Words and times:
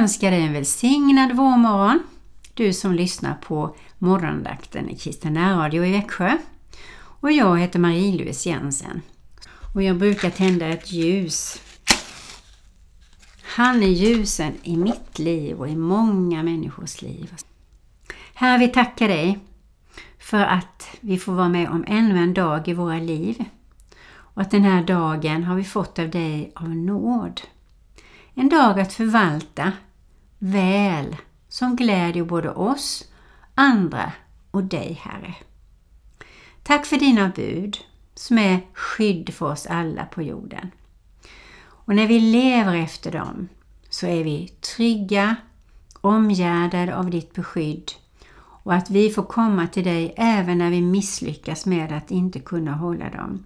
önskar 0.00 0.30
dig 0.30 0.42
en 0.42 0.52
välsignad 0.52 1.32
vårmorgon. 1.32 2.02
Du 2.54 2.72
som 2.72 2.94
lyssnar 2.94 3.34
på 3.34 3.76
morgondakten 3.98 4.88
i 4.88 4.96
Kristen 4.96 5.38
Radio 5.38 5.84
i 5.84 5.92
Växjö. 5.92 6.38
Och 6.94 7.32
jag 7.32 7.58
heter 7.58 7.78
Marie-Louise 7.78 8.48
Jensen. 8.48 9.02
Och 9.74 9.82
jag 9.82 9.96
brukar 9.96 10.30
tända 10.30 10.66
ett 10.66 10.92
ljus. 10.92 11.62
Han 13.42 13.82
är 13.82 13.86
ljusen 13.86 14.52
i 14.62 14.76
mitt 14.76 15.18
liv 15.18 15.56
och 15.56 15.68
i 15.68 15.76
många 15.76 16.42
människors 16.42 17.02
liv. 17.02 17.34
Herre, 18.34 18.58
vi 18.58 18.68
tackar 18.68 19.08
dig 19.08 19.38
för 20.18 20.44
att 20.44 20.88
vi 21.00 21.18
får 21.18 21.32
vara 21.32 21.48
med 21.48 21.68
om 21.68 21.84
ännu 21.88 22.18
en 22.18 22.34
dag 22.34 22.68
i 22.68 22.74
våra 22.74 22.98
liv. 22.98 23.44
Och 24.12 24.42
att 24.42 24.50
den 24.50 24.64
här 24.64 24.84
dagen 24.84 25.44
har 25.44 25.56
vi 25.56 25.64
fått 25.64 25.98
av 25.98 26.10
dig 26.10 26.52
av 26.54 26.68
nåd. 26.68 27.40
En 28.34 28.48
dag 28.48 28.80
att 28.80 28.92
förvalta 28.92 29.72
väl 30.42 31.16
som 31.48 31.76
glädjer 31.76 32.24
både 32.24 32.50
oss, 32.50 33.04
andra 33.54 34.12
och 34.50 34.64
dig, 34.64 35.00
Herre. 35.02 35.34
Tack 36.62 36.86
för 36.86 36.96
dina 36.96 37.28
bud 37.28 37.78
som 38.14 38.38
är 38.38 38.60
skydd 38.72 39.34
för 39.34 39.46
oss 39.46 39.66
alla 39.66 40.04
på 40.04 40.22
jorden. 40.22 40.70
Och 41.62 41.94
när 41.94 42.06
vi 42.06 42.20
lever 42.20 42.74
efter 42.74 43.12
dem 43.12 43.48
så 43.88 44.06
är 44.06 44.24
vi 44.24 44.48
trygga, 44.48 45.36
omgärdade 46.00 46.96
av 46.96 47.10
ditt 47.10 47.34
beskydd 47.34 47.92
och 48.62 48.74
att 48.74 48.90
vi 48.90 49.10
får 49.10 49.22
komma 49.22 49.66
till 49.66 49.84
dig 49.84 50.14
även 50.16 50.58
när 50.58 50.70
vi 50.70 50.80
misslyckas 50.80 51.66
med 51.66 51.92
att 51.92 52.10
inte 52.10 52.40
kunna 52.40 52.72
hålla 52.72 53.10
dem. 53.10 53.44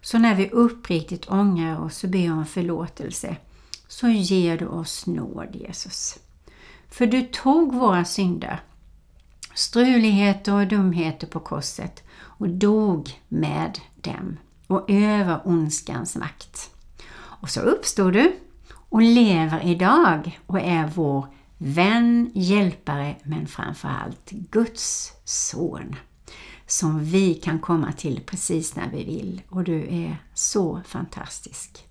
Så 0.00 0.18
när 0.18 0.34
vi 0.34 0.50
uppriktigt 0.50 1.30
ångrar 1.30 1.80
oss 1.80 2.04
och 2.04 2.10
ber 2.10 2.32
om 2.32 2.46
förlåtelse 2.46 3.36
så 3.88 4.08
ger 4.08 4.58
du 4.58 4.66
oss 4.66 5.06
nåd 5.06 5.48
Jesus. 5.52 6.18
För 6.96 7.06
du 7.06 7.22
tog 7.22 7.74
våra 7.74 8.04
synder, 8.04 8.60
struligheter 9.54 10.54
och 10.54 10.66
dumheter 10.66 11.26
på 11.26 11.40
korset 11.40 12.04
och 12.12 12.48
dog 12.48 13.20
med 13.28 13.78
dem 13.94 14.36
och 14.66 14.90
över 14.90 15.40
ondskans 15.44 16.16
makt. 16.16 16.70
Och 17.14 17.50
så 17.50 17.60
uppstod 17.60 18.12
du 18.12 18.36
och 18.72 19.02
lever 19.02 19.66
idag 19.66 20.40
och 20.46 20.60
är 20.60 20.86
vår 20.94 21.26
vän, 21.58 22.30
hjälpare 22.34 23.16
men 23.22 23.46
framförallt 23.46 24.30
Guds 24.30 25.12
son 25.24 25.96
som 26.66 27.04
vi 27.04 27.34
kan 27.34 27.58
komma 27.58 27.92
till 27.92 28.20
precis 28.26 28.76
när 28.76 28.90
vi 28.90 29.04
vill 29.04 29.42
och 29.48 29.64
du 29.64 29.80
är 29.80 30.16
så 30.34 30.80
fantastisk. 30.86 31.85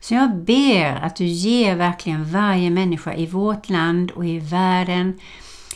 Så 0.00 0.14
jag 0.14 0.36
ber 0.36 0.92
att 1.02 1.16
du 1.16 1.24
ger 1.24 1.76
verkligen 1.76 2.30
varje 2.30 2.70
människa 2.70 3.14
i 3.14 3.26
vårt 3.26 3.68
land 3.68 4.10
och 4.10 4.26
i 4.26 4.38
världen 4.38 5.20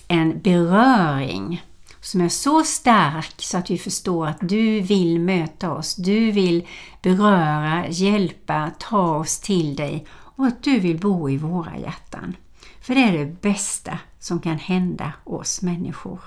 en 0.08 0.40
beröring 0.40 1.62
som 2.00 2.20
är 2.20 2.28
så 2.28 2.62
stark 2.62 3.34
så 3.38 3.58
att 3.58 3.70
vi 3.70 3.78
förstår 3.78 4.26
att 4.26 4.38
du 4.40 4.80
vill 4.80 5.20
möta 5.20 5.72
oss, 5.72 5.94
du 5.94 6.30
vill 6.30 6.66
beröra, 7.02 7.88
hjälpa, 7.88 8.70
ta 8.78 9.16
oss 9.16 9.40
till 9.40 9.76
dig 9.76 10.06
och 10.10 10.46
att 10.46 10.62
du 10.62 10.78
vill 10.78 10.98
bo 10.98 11.30
i 11.30 11.36
våra 11.36 11.78
hjärtan. 11.78 12.36
För 12.80 12.94
det 12.94 13.00
är 13.00 13.18
det 13.18 13.40
bästa 13.42 13.98
som 14.18 14.40
kan 14.40 14.58
hända 14.58 15.12
oss 15.24 15.62
människor. 15.62 16.20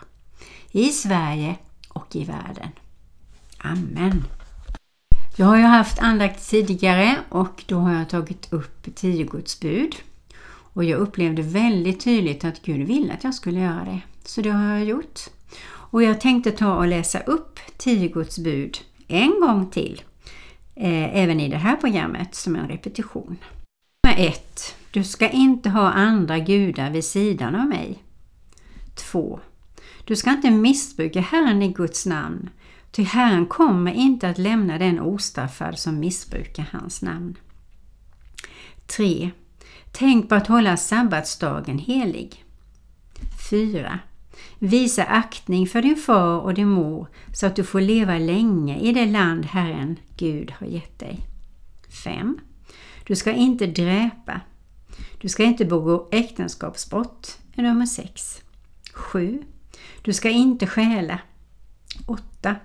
I 0.72 0.90
Sverige 0.90 1.56
och 1.88 2.16
i 2.16 2.24
världen. 2.24 2.70
Amen. 3.58 4.24
Jag 5.36 5.46
har 5.46 5.58
ju 5.58 5.64
haft 5.64 6.00
andakt 6.00 6.50
tidigare 6.50 7.16
och 7.30 7.64
då 7.68 7.78
har 7.78 7.94
jag 7.94 8.10
tagit 8.10 8.54
upp 8.54 8.96
tio 8.96 9.24
Guds 9.24 9.60
bud. 9.60 9.96
Och 10.46 10.84
jag 10.84 11.00
upplevde 11.00 11.42
väldigt 11.42 12.00
tydligt 12.00 12.44
att 12.44 12.62
Gud 12.62 12.88
ville 12.88 13.14
att 13.14 13.24
jag 13.24 13.34
skulle 13.34 13.60
göra 13.60 13.86
det. 13.86 14.02
Så 14.26 14.42
det 14.42 14.50
har 14.50 14.74
jag 14.74 14.86
gjort. 14.86 15.20
Och 15.66 16.04
jag 16.04 16.22
tänkte 16.22 16.52
ta 16.52 16.76
och 16.76 16.88
läsa 16.88 17.20
upp 17.20 17.60
tio 17.78 18.08
Guds 18.08 18.40
bud 18.40 18.78
en 19.08 19.40
gång 19.40 19.70
till. 19.70 20.02
Eh, 20.76 21.18
även 21.18 21.40
i 21.40 21.50
det 21.50 21.58
här 21.58 21.76
programmet 21.76 22.36
som 22.36 22.56
en 22.56 22.68
repetition. 22.68 23.38
Nummer 24.04 24.28
1. 24.28 24.76
Du 24.92 25.04
ska 25.04 25.30
inte 25.30 25.70
ha 25.70 25.92
andra 25.92 26.40
gudar 26.40 26.92
vid 26.92 27.06
sidan 27.06 27.56
av 27.56 27.68
mig. 27.68 28.04
2. 28.96 29.40
Du 30.06 30.16
ska 30.16 30.30
inte 30.30 30.52
missbruka 30.52 31.22
Herren 31.22 31.62
i 31.62 31.68
Guds 31.68 32.06
namn, 32.06 32.50
ty 32.94 33.04
Herren 33.04 33.46
kommer 33.46 33.94
inte 33.94 34.30
att 34.30 34.38
lämna 34.38 34.78
den 34.78 35.00
ostraffad 35.00 35.80
som 35.80 36.00
missbrukar 36.00 36.70
hans 36.72 37.02
namn. 37.02 37.38
3. 38.98 39.32
Tänk 39.92 40.30
på 40.30 40.36
att 40.36 40.48
hålla 40.48 40.78
sabbatsdagen 40.78 41.80
helig. 41.80 42.46
4. 43.50 44.00
Visa 44.60 45.04
aktning 45.04 45.68
för 45.68 45.82
din 45.82 45.96
far 45.96 46.40
och 46.40 46.54
din 46.54 46.70
mor 46.70 47.08
så 47.34 47.46
att 47.46 47.56
du 47.56 47.64
får 47.64 47.82
leva 47.82 48.18
länge 48.18 48.80
i 48.80 48.94
det 48.94 49.06
land 49.06 49.46
Herren 49.46 50.00
Gud 50.18 50.52
har 50.52 50.68
gett 50.68 51.00
dig. 51.00 51.20
5. 52.04 52.40
Du 53.08 53.16
ska 53.16 53.32
inte 53.32 53.66
dräpa. 53.66 54.42
Du 55.22 55.30
ska 55.30 55.44
inte 55.44 55.66
begå 55.66 56.08
äktenskapsbrott 56.12 57.38
nummer 57.56 57.86
6. 57.86 58.42
7. 58.94 59.44
Du 60.02 60.14
ska 60.14 60.30
inte 60.30 60.68
stjäla. 60.68 61.20
8. 62.08 62.56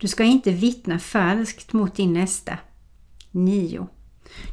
Du 0.00 0.08
ska 0.08 0.24
inte 0.24 0.50
vittna 0.50 0.98
falskt 0.98 1.72
mot 1.72 1.94
din 1.94 2.12
nästa. 2.12 2.58
9. 3.30 3.86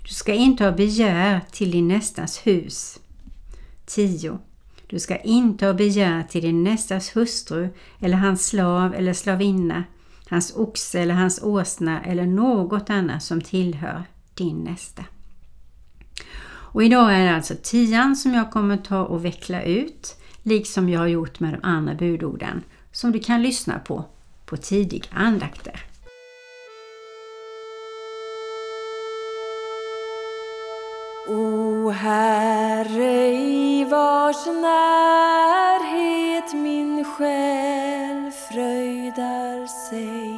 Du 0.07 0.13
ska 0.13 0.33
inte 0.33 0.63
ha 0.63 0.71
begär 0.71 1.41
till 1.51 1.71
din 1.71 1.87
nästas 1.87 2.47
hus. 2.47 2.99
10. 3.85 4.39
Du 4.87 4.99
ska 4.99 5.17
inte 5.17 5.65
ha 5.65 5.73
begär 5.73 6.23
till 6.23 6.41
din 6.41 6.63
nästas 6.63 7.15
hustru 7.15 7.69
eller 7.99 8.17
hans 8.17 8.47
slav 8.47 8.93
eller 8.93 9.13
slavinna, 9.13 9.83
hans 10.29 10.53
oxe 10.55 10.99
eller 10.99 11.13
hans 11.13 11.43
åsna 11.43 12.03
eller 12.03 12.25
något 12.25 12.89
annat 12.89 13.23
som 13.23 13.41
tillhör 13.41 14.03
din 14.33 14.63
nästa. 14.63 15.05
Och 16.73 16.83
idag 16.83 17.15
är 17.15 17.25
det 17.25 17.35
alltså 17.35 17.55
tian 17.63 18.15
som 18.15 18.33
jag 18.33 18.51
kommer 18.51 18.77
ta 18.77 19.05
och 19.05 19.25
veckla 19.25 19.63
ut, 19.63 20.17
liksom 20.43 20.89
jag 20.89 20.99
har 20.99 21.07
gjort 21.07 21.39
med 21.39 21.53
de 21.53 21.59
andra 21.67 21.95
budorden, 21.95 22.63
som 22.91 23.11
du 23.11 23.19
kan 23.19 23.41
lyssna 23.41 23.79
på 23.79 24.05
på 24.45 24.57
tidiga 24.57 25.09
andakter. 25.11 25.85
O 31.27 31.89
Herre, 31.89 33.33
i 33.33 33.85
vars 33.85 34.45
närhet 34.45 35.73
min 36.53 37.05
själ 37.05 38.31
fröjdar 38.31 39.67
sig 39.89 40.32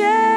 Din 0.00 0.29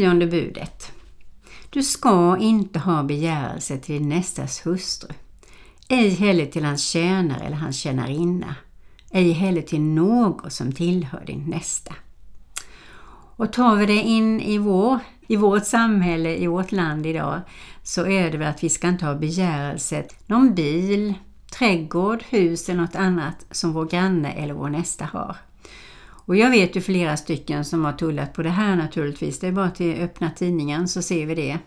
tionde 0.00 0.26
budet. 0.26 0.92
Du 1.70 1.82
ska 1.82 2.36
inte 2.38 2.78
ha 2.78 3.02
begärelse 3.02 3.78
till 3.78 3.98
din 3.98 4.08
nästas 4.08 4.66
hustru, 4.66 5.08
ej 5.88 6.08
heller 6.08 6.46
till 6.46 6.64
hans 6.64 6.88
tjänare 6.88 7.44
eller 7.44 7.56
hans 7.56 7.76
tjänarinna, 7.76 8.54
ej 9.10 9.32
heller 9.32 9.62
till 9.62 9.80
någon 9.80 10.50
som 10.50 10.72
tillhör 10.72 11.24
din 11.26 11.44
nästa. 11.44 11.94
Och 13.36 13.52
tar 13.52 13.76
vi 13.76 13.86
det 13.86 14.02
in 14.02 14.40
i, 14.40 14.58
vår, 14.58 14.98
i 15.28 15.36
vårt 15.36 15.66
samhälle, 15.66 16.36
i 16.36 16.46
vårt 16.46 16.72
land 16.72 17.06
idag, 17.06 17.40
så 17.82 18.06
är 18.06 18.30
det 18.30 18.38
väl 18.38 18.48
att 18.48 18.64
vi 18.64 18.68
ska 18.68 18.88
inte 18.88 19.06
ha 19.06 19.14
begärelse 19.14 20.02
till 20.02 20.18
någon 20.26 20.54
bil, 20.54 21.14
trädgård, 21.58 22.22
hus 22.28 22.68
eller 22.68 22.80
något 22.80 22.96
annat 22.96 23.46
som 23.50 23.72
vår 23.72 23.86
granne 23.86 24.32
eller 24.32 24.54
vår 24.54 24.68
nästa 24.68 25.04
har. 25.04 25.36
Och 26.30 26.36
jag 26.36 26.50
vet 26.50 26.76
ju 26.76 26.80
flera 26.80 27.16
stycken 27.16 27.64
som 27.64 27.84
har 27.84 27.92
tullat 27.92 28.32
på 28.32 28.42
det 28.42 28.50
här 28.50 28.76
naturligtvis. 28.76 29.40
Det 29.40 29.46
är 29.46 29.52
bara 29.52 29.66
att 29.66 29.80
öppna 29.80 30.30
tidningen 30.30 30.88
så 30.88 31.02
ser 31.02 31.26
vi 31.26 31.34
det. 31.34 31.58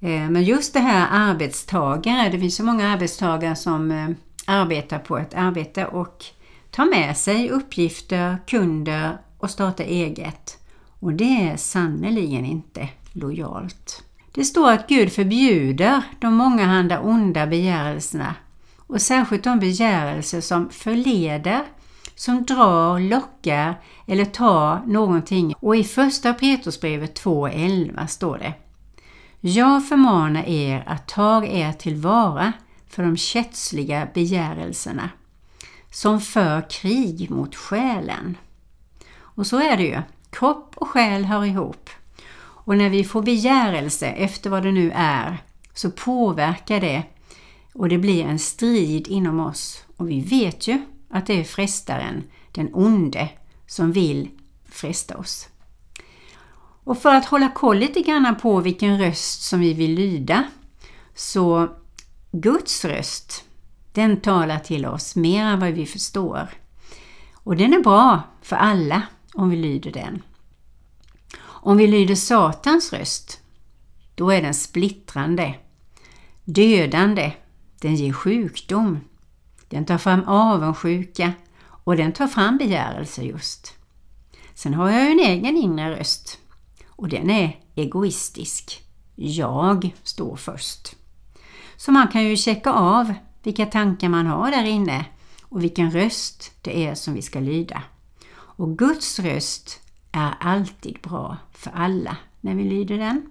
Eh, 0.00 0.30
men 0.30 0.42
just 0.44 0.74
det 0.74 0.80
här 0.80 1.08
arbetstagare, 1.10 2.28
det 2.28 2.38
finns 2.38 2.56
så 2.56 2.64
många 2.64 2.88
arbetstagare 2.88 3.56
som 3.56 3.90
eh, 3.90 4.08
arbetar 4.46 4.98
på 4.98 5.18
ett 5.18 5.34
arbete 5.34 5.86
och 5.86 6.24
tar 6.70 6.84
med 6.84 7.16
sig 7.16 7.50
uppgifter, 7.50 8.38
kunder 8.46 9.18
och 9.38 9.50
startar 9.50 9.84
eget. 9.84 10.58
Och 11.00 11.12
det 11.12 11.48
är 11.48 11.56
sannerligen 11.56 12.44
inte 12.44 12.88
lojalt. 13.12 14.04
Det 14.34 14.44
står 14.44 14.72
att 14.72 14.88
Gud 14.88 15.12
förbjuder 15.12 16.02
de 16.20 16.34
mångahanda 16.34 17.00
onda 17.00 17.46
begärelserna 17.46 18.34
och 18.76 19.02
särskilt 19.02 19.44
de 19.44 19.58
begärelser 19.58 20.40
som 20.40 20.70
förleder, 20.70 21.62
som 22.14 22.44
drar, 22.44 23.00
lockar 23.00 23.80
eller 24.06 24.24
tar 24.24 24.82
någonting. 24.86 25.54
Och 25.60 25.76
i 25.76 25.84
första 25.84 26.34
Petrusbrevet 26.34 27.22
2.11 27.24 28.06
står 28.06 28.38
det 28.38 28.54
Jag 29.40 29.88
förmanar 29.88 30.48
er 30.48 30.84
att 30.86 31.08
ta 31.08 31.44
er 31.44 31.72
tillvara 31.72 32.52
för 32.88 33.02
de 33.02 33.16
kättsliga 33.16 34.08
begärelserna 34.14 35.10
som 35.90 36.20
för 36.20 36.70
krig 36.70 37.30
mot 37.30 37.54
själen. 37.54 38.36
Och 39.18 39.46
så 39.46 39.58
är 39.58 39.76
det 39.76 39.82
ju. 39.82 40.02
Kropp 40.30 40.74
och 40.76 40.88
själ 40.88 41.24
hör 41.24 41.44
ihop. 41.44 41.90
Och 42.64 42.76
när 42.76 42.88
vi 42.88 43.04
får 43.04 43.22
begärelse 43.22 44.06
efter 44.06 44.50
vad 44.50 44.62
det 44.62 44.72
nu 44.72 44.92
är 44.94 45.42
så 45.74 45.90
påverkar 45.90 46.80
det 46.80 47.02
och 47.74 47.88
det 47.88 47.98
blir 47.98 48.24
en 48.24 48.38
strid 48.38 49.08
inom 49.08 49.40
oss. 49.40 49.84
Och 49.96 50.10
vi 50.10 50.20
vet 50.20 50.68
ju 50.68 50.82
att 51.12 51.26
det 51.26 51.40
är 51.40 51.44
frestaren, 51.44 52.24
den 52.52 52.70
onde, 52.72 53.28
som 53.66 53.92
vill 53.92 54.30
fresta 54.64 55.16
oss. 55.16 55.48
Och 56.84 56.98
för 56.98 57.14
att 57.14 57.24
hålla 57.24 57.48
koll 57.48 57.78
lite 57.78 58.00
grann 58.00 58.36
på 58.36 58.60
vilken 58.60 58.98
röst 58.98 59.42
som 59.42 59.60
vi 59.60 59.74
vill 59.74 59.94
lyda 59.94 60.44
så 61.14 61.68
Guds 62.32 62.84
röst, 62.84 63.44
den 63.92 64.20
talar 64.20 64.58
till 64.58 64.86
oss 64.86 65.16
mer 65.16 65.44
än 65.44 65.60
vad 65.60 65.72
vi 65.72 65.86
förstår. 65.86 66.48
Och 67.34 67.56
den 67.56 67.72
är 67.72 67.80
bra 67.80 68.22
för 68.42 68.56
alla 68.56 69.02
om 69.34 69.50
vi 69.50 69.56
lyder 69.56 69.92
den. 69.92 70.22
Om 71.42 71.76
vi 71.76 71.86
lyder 71.86 72.14
Satans 72.14 72.92
röst, 72.92 73.40
då 74.14 74.30
är 74.30 74.42
den 74.42 74.54
splittrande, 74.54 75.54
dödande, 76.44 77.32
den 77.80 77.94
ger 77.96 78.12
sjukdom, 78.12 79.00
den 79.72 79.84
tar 79.84 79.98
fram 79.98 80.24
avundsjuka 80.24 81.32
och 81.84 81.96
den 81.96 82.12
tar 82.12 82.26
fram 82.26 82.58
begärelse 82.58 83.22
just. 83.22 83.74
Sen 84.54 84.74
har 84.74 84.90
jag 84.90 85.10
en 85.10 85.18
egen 85.18 85.56
inre 85.56 85.98
röst 85.98 86.38
och 86.88 87.08
den 87.08 87.30
är 87.30 87.60
egoistisk. 87.74 88.82
Jag 89.14 89.94
står 90.02 90.36
först. 90.36 90.96
Så 91.76 91.92
man 91.92 92.08
kan 92.08 92.24
ju 92.24 92.36
checka 92.36 92.72
av 92.72 93.14
vilka 93.42 93.66
tankar 93.66 94.08
man 94.08 94.26
har 94.26 94.50
där 94.50 94.64
inne 94.64 95.04
och 95.42 95.62
vilken 95.62 95.90
röst 95.90 96.52
det 96.62 96.86
är 96.86 96.94
som 96.94 97.14
vi 97.14 97.22
ska 97.22 97.40
lyda. 97.40 97.82
Och 98.34 98.78
Guds 98.78 99.18
röst 99.18 99.80
är 100.12 100.34
alltid 100.40 100.98
bra 101.02 101.36
för 101.52 101.70
alla 101.70 102.16
när 102.40 102.54
vi 102.54 102.64
lyder 102.64 102.98
den. 102.98 103.30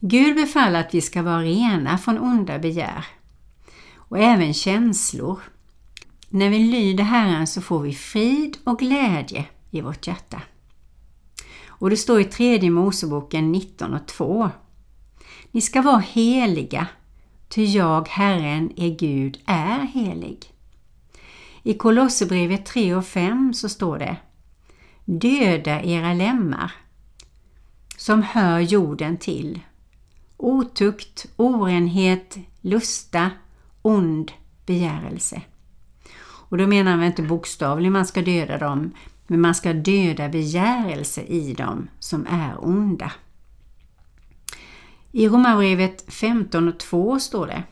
Gud 0.00 0.36
befaller 0.36 0.80
att 0.80 0.94
vi 0.94 1.00
ska 1.00 1.22
vara 1.22 1.42
rena 1.42 1.98
från 1.98 2.18
onda 2.18 2.58
begär 2.58 3.04
och 4.14 4.20
även 4.20 4.54
känslor. 4.54 5.40
När 6.28 6.50
vi 6.50 6.58
lyder 6.58 7.04
Herren 7.04 7.46
så 7.46 7.60
får 7.60 7.80
vi 7.80 7.94
frid 7.94 8.56
och 8.64 8.78
glädje 8.78 9.44
i 9.70 9.80
vårt 9.80 10.06
hjärta. 10.06 10.42
Och 11.66 11.90
det 11.90 11.96
står 11.96 12.20
i 12.20 12.24
tredje 12.24 12.70
Moseboken 12.70 13.52
19 13.52 13.94
och 13.94 14.06
2. 14.06 14.50
Ni 15.50 15.60
ska 15.60 15.82
vara 15.82 15.98
heliga, 15.98 16.86
ty 17.48 17.64
jag, 17.64 18.08
Herren, 18.08 18.72
er 18.76 18.96
Gud, 18.98 19.38
är 19.46 19.78
helig. 19.78 20.52
I 21.62 21.74
Kolosserbrevet 21.74 22.66
3 22.66 22.94
och 22.94 23.06
5 23.06 23.54
så 23.54 23.68
står 23.68 23.98
det 23.98 24.16
Döda 25.04 25.82
era 25.82 26.14
lemmar 26.14 26.72
som 27.96 28.22
hör 28.22 28.60
jorden 28.60 29.16
till. 29.16 29.60
Otukt, 30.36 31.26
orenhet, 31.36 32.36
lusta, 32.60 33.30
ond 33.84 34.32
begärelse. 34.66 35.42
Och 36.24 36.58
då 36.58 36.66
menar 36.66 36.96
vi 36.96 37.06
inte 37.06 37.22
bokstavligen 37.22 37.92
man 37.92 38.06
ska 38.06 38.22
döda 38.22 38.58
dem, 38.58 38.94
men 39.26 39.40
man 39.40 39.54
ska 39.54 39.72
döda 39.72 40.28
begärelse 40.28 41.22
i 41.22 41.54
dem 41.54 41.88
som 41.98 42.26
är 42.26 42.64
onda. 42.64 43.12
I 45.12 45.28
Romarbrevet 45.28 46.04
15 46.12 46.68
och 46.68 46.78
2 46.78 47.18
står 47.18 47.46
det 47.46 47.62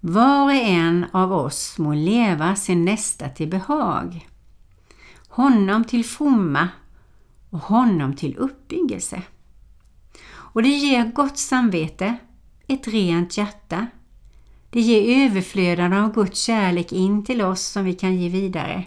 Var 0.00 0.44
och 0.44 0.52
en 0.52 1.06
av 1.12 1.32
oss 1.32 1.78
må 1.78 1.94
leva 1.94 2.56
sin 2.56 2.84
nästa 2.84 3.28
till 3.28 3.48
behag, 3.48 4.28
honom 5.28 5.84
till 5.84 6.04
fromma 6.04 6.68
och 7.50 7.58
honom 7.58 8.16
till 8.16 8.36
uppbyggelse. 8.36 9.22
Och 10.30 10.62
det 10.62 10.68
ger 10.68 11.04
gott 11.04 11.38
samvete, 11.38 12.16
ett 12.66 12.88
rent 12.88 13.36
hjärta. 13.36 13.86
Det 14.72 14.80
ger 14.80 15.26
överflödande 15.26 15.96
av 15.96 16.14
Guds 16.14 16.40
kärlek 16.40 16.92
in 16.92 17.24
till 17.24 17.42
oss 17.42 17.62
som 17.62 17.84
vi 17.84 17.92
kan 17.92 18.16
ge 18.16 18.28
vidare. 18.28 18.84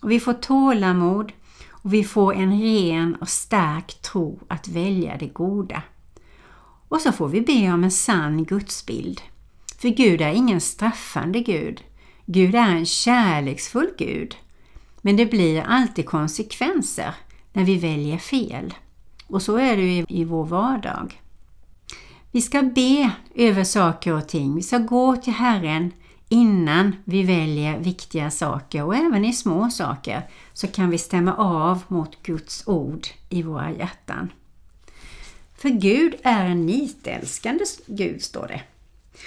Och 0.00 0.10
vi 0.10 0.20
får 0.20 0.32
tålamod 0.32 1.32
och 1.70 1.94
vi 1.94 2.04
får 2.04 2.34
en 2.34 2.60
ren 2.62 3.14
och 3.14 3.28
stark 3.28 4.02
tro 4.02 4.40
att 4.48 4.68
välja 4.68 5.16
det 5.16 5.26
goda. 5.26 5.82
Och 6.88 7.00
så 7.00 7.12
får 7.12 7.28
vi 7.28 7.40
be 7.40 7.72
om 7.72 7.84
en 7.84 7.90
sann 7.90 8.44
gudsbild. 8.44 9.20
För 9.78 9.88
Gud 9.88 10.20
är 10.20 10.32
ingen 10.32 10.60
straffande 10.60 11.40
Gud. 11.40 11.80
Gud 12.26 12.54
är 12.54 12.76
en 12.76 12.86
kärleksfull 12.86 13.90
Gud. 13.98 14.36
Men 15.02 15.16
det 15.16 15.26
blir 15.26 15.62
alltid 15.62 16.06
konsekvenser 16.06 17.14
när 17.52 17.64
vi 17.64 17.76
väljer 17.76 18.18
fel. 18.18 18.74
Och 19.26 19.42
så 19.42 19.56
är 19.56 19.76
det 19.76 19.82
ju 19.82 20.04
i 20.08 20.24
vår 20.24 20.44
vardag. 20.44 21.20
Vi 22.30 22.42
ska 22.42 22.62
be 22.62 23.10
över 23.34 23.64
saker 23.64 24.12
och 24.12 24.28
ting. 24.28 24.54
Vi 24.54 24.62
ska 24.62 24.78
gå 24.78 25.16
till 25.16 25.32
Herren 25.32 25.92
innan 26.28 26.96
vi 27.04 27.22
väljer 27.22 27.78
viktiga 27.78 28.30
saker 28.30 28.84
och 28.84 28.96
även 28.96 29.24
i 29.24 29.32
små 29.32 29.70
saker 29.70 30.22
så 30.52 30.66
kan 30.66 30.90
vi 30.90 30.98
stämma 30.98 31.34
av 31.34 31.82
mot 31.88 32.22
Guds 32.22 32.62
ord 32.66 33.06
i 33.28 33.42
våra 33.42 33.70
hjärtan. 33.70 34.32
För 35.56 35.68
Gud 35.68 36.14
är 36.22 36.44
en 36.44 36.66
nitälskande 36.66 37.64
Gud, 37.86 38.22
står 38.22 38.48
det. 38.48 38.62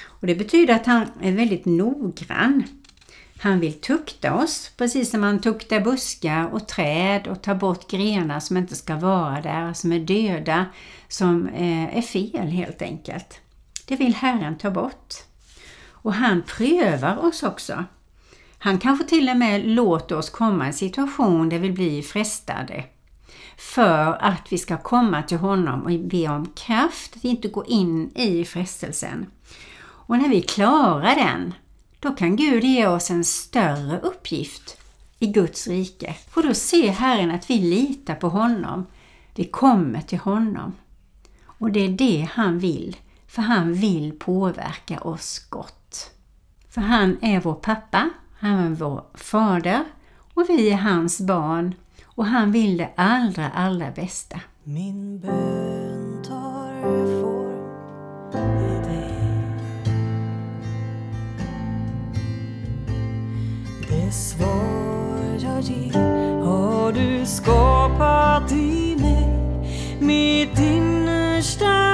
Och 0.04 0.28
Det 0.28 0.36
betyder 0.36 0.74
att 0.76 0.86
han 0.86 1.08
är 1.22 1.32
väldigt 1.32 1.66
noggrann 1.66 2.64
han 3.44 3.60
vill 3.60 3.82
tukta 3.82 4.34
oss, 4.34 4.72
precis 4.78 5.12
som 5.12 5.24
han 5.24 5.42
tuktar 5.42 5.80
buskar 5.80 6.50
och 6.54 6.68
träd 6.68 7.28
och 7.28 7.42
tar 7.42 7.56
bort 7.56 7.92
grenar 7.92 8.40
som 8.40 8.58
inte 8.58 8.76
ska 8.76 8.96
vara 8.96 9.42
där, 9.42 9.74
som 9.74 9.92
är 9.92 10.00
döda, 10.00 10.66
som 11.08 11.48
eh, 11.48 11.98
är 11.98 12.02
fel 12.02 12.48
helt 12.48 12.82
enkelt. 12.82 13.40
Det 13.88 13.96
vill 13.96 14.16
Herren 14.16 14.58
ta 14.58 14.72
bort. 14.72 15.14
Och 15.88 16.14
han 16.14 16.42
prövar 16.42 17.26
oss 17.26 17.44
också. 17.44 17.86
Han 18.58 18.78
kanske 18.78 19.06
till 19.06 19.30
och 19.30 19.38
med 19.38 19.66
låter 19.66 20.18
oss 20.18 20.30
komma 20.30 20.64
i 20.64 20.68
en 20.68 20.74
situation 20.74 21.50
där 21.50 21.60
vi 21.60 21.72
blir 21.72 22.02
frestade 22.02 22.84
för 23.58 24.18
att 24.22 24.48
vi 24.50 24.58
ska 24.58 24.78
komma 24.78 25.24
till 25.24 25.38
honom 25.38 25.82
och 25.82 26.00
be 26.00 26.28
om 26.28 26.46
kraft 26.46 27.16
att 27.16 27.24
inte 27.24 27.48
gå 27.48 27.66
in 27.66 28.12
i 28.16 28.46
frestelsen. 28.46 29.26
Och 29.84 30.18
när 30.18 30.30
vi 30.30 30.42
klarar 30.42 31.16
den, 31.16 31.54
då 32.02 32.12
kan 32.12 32.36
Gud 32.36 32.64
ge 32.64 32.88
oss 32.88 33.12
en 33.12 33.24
större 33.24 34.00
uppgift 34.00 34.78
i 35.20 35.28
Guds 35.28 35.68
rike. 35.68 36.16
För 36.30 36.44
då 36.44 36.54
ser 36.54 36.92
Herren 36.92 37.32
att 37.32 37.50
vi 37.50 37.60
litar 37.60 38.16
på 38.16 38.30
honom. 38.30 38.86
Vi 39.36 39.44
kommer 39.44 40.02
till 40.02 40.20
honom. 40.20 40.74
Och 41.44 41.72
det 41.72 41.80
är 41.80 41.90
det 41.90 42.30
han 42.32 42.60
vill, 42.60 42.98
för 43.28 43.42
han 43.42 43.74
vill 43.74 44.20
påverka 44.20 45.00
oss 45.00 45.40
gott. 45.50 46.12
För 46.70 46.82
han 46.82 47.18
är 47.22 47.40
vår 47.40 47.54
pappa, 47.54 48.10
han 48.40 48.60
är 48.60 48.70
vår 48.70 49.04
fader 49.14 49.84
och 50.34 50.50
vi 50.50 50.70
är 50.70 50.78
hans 50.78 51.22
barn 51.22 51.76
och 52.06 52.26
han 52.26 52.52
vill 52.52 52.78
det 52.78 52.90
allra, 52.96 53.50
allra 53.50 53.92
bästa. 53.92 54.40
Min 54.64 55.20
bön 55.20 56.24
tar 56.28 57.31
Det 64.12 64.16
svar 64.16 65.40
jag 65.40 65.62
ger. 65.62 66.44
Har 66.44 66.92
du 66.92 67.26
skapat 67.26 68.52
i 68.52 68.96
mig 69.00 69.28
Mitt 70.00 70.60
innersta 70.60 71.91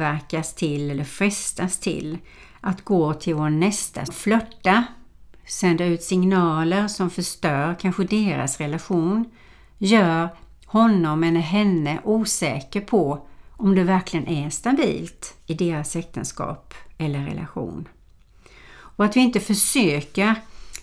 påverkas 0.00 0.54
till 0.54 0.90
eller 0.90 1.04
frestas 1.04 1.78
till 1.78 2.18
att 2.60 2.84
gå 2.84 3.14
till 3.14 3.34
vår 3.34 3.50
nästa, 3.50 4.06
flörta, 4.06 4.84
sända 5.46 5.84
ut 5.84 6.02
signaler 6.02 6.88
som 6.88 7.10
förstör 7.10 7.76
kanske 7.80 8.04
deras 8.04 8.60
relation, 8.60 9.24
gör 9.78 10.28
honom 10.66 11.24
eller 11.24 11.40
henne 11.40 12.00
osäker 12.04 12.80
på 12.80 13.26
om 13.56 13.74
det 13.74 13.84
verkligen 13.84 14.28
är 14.28 14.50
stabilt 14.50 15.34
i 15.46 15.54
deras 15.54 15.96
äktenskap 15.96 16.74
eller 16.98 17.18
relation. 17.18 17.88
Och 18.96 19.04
att 19.04 19.16
vi 19.16 19.20
inte 19.20 19.40
försöker 19.40 20.34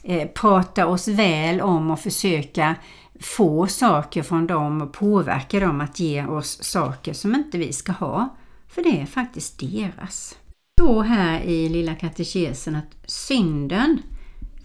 eh, 0.03 0.27
prata 0.27 0.88
oss 0.88 1.07
väl 1.07 1.62
om 1.62 1.91
och 1.91 2.00
försöka 2.00 2.75
få 3.19 3.67
saker 3.67 4.24
från 4.24 4.47
dem 4.47 4.81
och 4.81 4.93
påverka 4.93 5.59
dem 5.59 5.81
att 5.81 6.00
ge 6.00 6.25
oss 6.25 6.63
saker 6.63 7.13
som 7.13 7.36
inte 7.36 7.57
vi 7.57 7.74
ska 7.74 7.91
ha. 7.91 8.29
För 8.67 8.83
det 8.83 9.01
är 9.01 9.05
faktiskt 9.05 9.59
deras. 9.59 10.38
Då 10.77 11.01
här 11.01 11.41
i 11.41 11.69
Lilla 11.69 11.95
katekesen 11.95 12.75
att 12.75 12.95
synden 13.05 14.01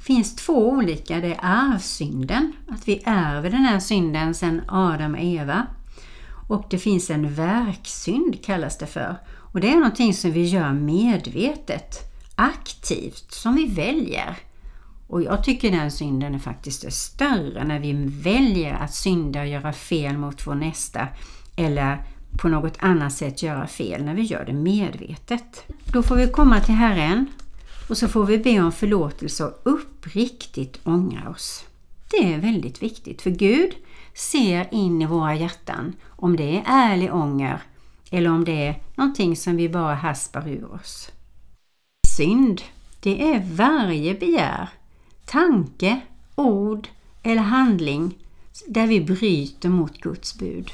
finns 0.00 0.36
två 0.36 0.68
olika. 0.68 1.20
Det 1.20 1.34
är 1.34 1.40
arvsynden, 1.42 2.52
att 2.68 2.88
vi 2.88 3.02
ärver 3.04 3.50
den 3.50 3.64
här 3.64 3.80
synden 3.80 4.34
sedan 4.34 4.62
Adam 4.68 5.14
och 5.14 5.20
Eva. 5.20 5.66
Och 6.48 6.66
det 6.70 6.78
finns 6.78 7.10
en 7.10 7.34
verksynd 7.34 8.44
kallas 8.44 8.78
det 8.78 8.86
för. 8.86 9.16
Och 9.52 9.60
det 9.60 9.68
är 9.70 9.76
någonting 9.76 10.14
som 10.14 10.30
vi 10.30 10.44
gör 10.44 10.72
medvetet, 10.72 11.98
aktivt, 12.34 13.32
som 13.32 13.54
vi 13.54 13.66
väljer. 13.66 14.36
Och 15.08 15.22
jag 15.22 15.44
tycker 15.44 15.70
den 15.70 15.90
synden 15.90 16.34
är 16.34 16.38
faktiskt 16.38 16.84
är 16.84 16.90
större 16.90 17.64
när 17.64 17.78
vi 17.78 17.92
väljer 18.06 18.74
att 18.74 18.94
synda 18.94 19.40
och 19.40 19.46
göra 19.46 19.72
fel 19.72 20.18
mot 20.18 20.46
vår 20.46 20.54
nästa 20.54 21.08
eller 21.56 22.04
på 22.38 22.48
något 22.48 22.76
annat 22.78 23.12
sätt 23.12 23.42
göra 23.42 23.66
fel 23.66 24.04
när 24.04 24.14
vi 24.14 24.22
gör 24.22 24.44
det 24.44 24.52
medvetet. 24.52 25.64
Då 25.84 26.02
får 26.02 26.16
vi 26.16 26.28
komma 26.28 26.60
till 26.60 26.74
Herren 26.74 27.26
och 27.88 27.96
så 27.96 28.08
får 28.08 28.26
vi 28.26 28.38
be 28.38 28.60
om 28.60 28.72
förlåtelse 28.72 29.44
och 29.44 29.60
uppriktigt 29.62 30.80
ångra 30.84 31.30
oss. 31.30 31.64
Det 32.10 32.34
är 32.34 32.38
väldigt 32.38 32.82
viktigt 32.82 33.22
för 33.22 33.30
Gud 33.30 33.74
ser 34.14 34.74
in 34.74 35.02
i 35.02 35.06
våra 35.06 35.34
hjärtan 35.34 35.92
om 36.08 36.36
det 36.36 36.56
är 36.56 36.62
ärlig 36.66 37.14
ånger 37.14 37.62
eller 38.10 38.30
om 38.30 38.44
det 38.44 38.66
är 38.66 38.82
någonting 38.94 39.36
som 39.36 39.56
vi 39.56 39.68
bara 39.68 39.94
haspar 39.94 40.48
ur 40.48 40.72
oss. 40.72 41.10
Synd, 42.16 42.62
det 43.00 43.34
är 43.34 43.42
varje 43.52 44.14
begär, 44.14 44.68
tanke, 45.24 46.00
ord 46.34 46.88
eller 47.22 47.42
handling 47.42 48.14
där 48.66 48.86
vi 48.86 49.00
bryter 49.00 49.68
mot 49.68 49.98
Guds 49.98 50.38
bud. 50.38 50.70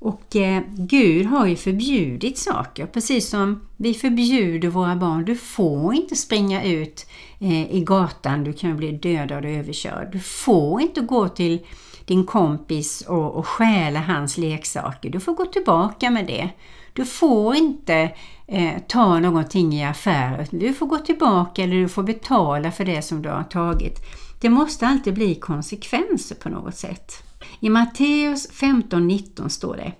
Och 0.00 0.36
eh, 0.36 0.62
Gud 0.76 1.26
har 1.26 1.46
ju 1.46 1.56
förbjudit 1.56 2.38
saker, 2.38 2.86
precis 2.86 3.28
som 3.28 3.68
vi 3.76 3.94
förbjuder 3.94 4.68
våra 4.68 4.96
barn. 4.96 5.24
Du 5.24 5.36
får 5.36 5.94
inte 5.94 6.16
springa 6.16 6.64
ut 6.64 7.06
eh, 7.38 7.74
i 7.74 7.80
gatan, 7.80 8.44
du 8.44 8.52
kan 8.52 8.76
bli 8.76 8.92
dödad 8.92 9.44
och 9.44 9.50
överkörd. 9.50 10.08
Du 10.12 10.20
får 10.20 10.80
inte 10.80 11.00
gå 11.00 11.28
till 11.28 11.66
din 12.04 12.26
kompis 12.26 13.00
och, 13.00 13.34
och 13.34 13.46
stjäla 13.46 14.00
hans 14.00 14.38
leksaker. 14.38 15.10
Du 15.10 15.20
får 15.20 15.34
gå 15.34 15.46
tillbaka 15.46 16.10
med 16.10 16.26
det. 16.26 16.50
Du 16.92 17.04
får 17.04 17.56
inte 17.56 18.10
eh, 18.46 18.78
ta 18.88 19.18
någonting 19.18 19.72
i 19.74 19.84
affärer. 19.84 20.46
Du 20.50 20.74
får 20.74 20.86
gå 20.86 20.98
tillbaka 20.98 21.62
eller 21.62 21.76
du 21.76 21.88
får 21.88 22.02
betala 22.02 22.70
för 22.70 22.84
det 22.84 23.02
som 23.02 23.22
du 23.22 23.28
har 23.28 23.44
tagit. 23.44 23.98
Det 24.40 24.48
måste 24.48 24.86
alltid 24.86 25.14
bli 25.14 25.34
konsekvenser 25.34 26.34
på 26.34 26.48
något 26.48 26.76
sätt. 26.76 27.29
I 27.62 27.70
Matteus 27.70 28.50
15.19 28.50 29.48
står 29.48 29.76
det 29.76 29.92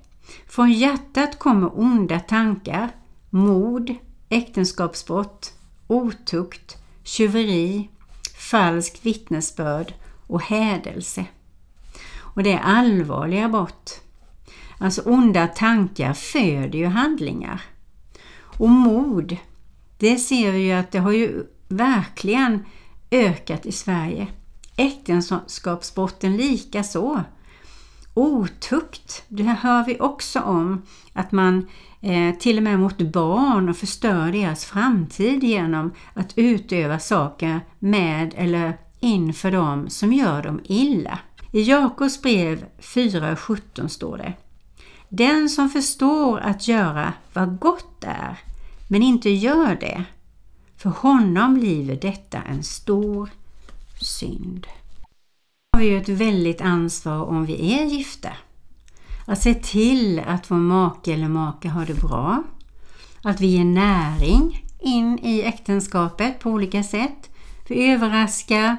Från 0.47 0.73
hjärtat 0.73 1.39
kommer 1.39 1.79
onda 1.81 2.21
tankar, 2.21 2.91
mord, 3.31 3.95
äktenskapsbrott, 4.29 5.53
otukt, 5.87 6.77
tjuveri, 7.03 7.89
falskt 8.37 9.07
vittnesbörd 9.07 9.95
och 10.27 10.43
hädelse. 10.43 11.25
Och 12.19 12.43
det 12.43 12.53
är 12.53 12.59
allvarliga 12.59 13.49
brott. 13.49 14.01
Alltså 14.79 15.03
onda 15.03 15.47
tankar 15.47 16.13
föder 16.13 16.79
ju 16.79 16.87
handlingar. 16.87 17.63
Och 18.43 18.69
mord, 18.69 19.37
det 19.99 20.17
ser 20.17 20.53
vi 20.53 20.59
ju 20.59 20.73
att 20.73 20.93
det 20.93 20.99
har 20.99 21.13
ju 21.13 21.47
verkligen 21.69 22.65
ökat 23.11 23.67
i 23.67 23.73
Sverige. 23.73 24.27
Äktenskapsbrotten 24.77 26.37
likaså. 26.37 27.25
Otukt, 28.21 29.23
det 29.29 29.43
hör 29.43 29.85
vi 29.85 29.97
också 30.01 30.41
om 30.41 30.83
att 31.13 31.33
man 31.33 31.69
eh, 32.01 32.35
till 32.35 32.57
och 32.57 32.63
med 32.63 32.79
mot 32.79 32.99
barn 32.99 33.69
och 33.69 33.77
förstör 33.77 34.33
deras 34.33 34.65
framtid 34.65 35.45
genom 35.45 35.93
att 36.15 36.33
utöva 36.39 36.99
saker 36.99 37.61
med 37.79 38.35
eller 38.37 38.79
inför 39.01 39.51
dem 39.51 39.91
som 39.91 40.13
gör 40.13 40.43
dem 40.43 40.61
illa. 40.65 41.19
I 41.53 41.63
Jakobs 41.63 42.23
brev 42.23 42.65
4.17 42.81 43.89
står 43.89 44.19
det 44.19 44.33
Den 45.09 45.49
som 45.49 45.71
förstår 45.71 46.41
att 46.41 46.69
göra 46.69 47.13
vad 47.33 47.59
gott 47.59 48.05
är, 48.05 48.39
men 48.89 49.03
inte 49.03 49.31
gör 49.31 49.75
det, 49.81 50.05
för 50.77 50.91
honom 50.91 51.55
blir 51.55 51.97
detta 51.97 52.39
en 52.43 52.63
stor 52.63 53.31
synd. 54.01 54.67
Har 55.73 55.81
vi 55.81 55.87
ju 55.91 55.99
ett 55.99 56.09
väldigt 56.09 56.61
ansvar 56.61 57.25
om 57.25 57.47
vi 57.47 57.75
är 57.75 57.85
gifta. 57.85 58.29
Att 59.27 59.43
se 59.43 59.55
till 59.55 60.21
att 60.27 60.51
vår 60.51 60.57
make 60.57 61.13
eller 61.13 61.29
maka 61.29 61.69
har 61.69 61.87
det 61.87 61.95
bra. 61.95 62.43
Att 63.23 63.41
vi 63.41 63.47
ger 63.47 63.65
näring 63.65 64.67
in 64.81 65.19
i 65.23 65.43
äktenskapet 65.43 66.39
på 66.39 66.51
olika 66.51 66.83
sätt. 66.83 67.31
Vi 67.69 67.91
överraskar, 67.93 68.77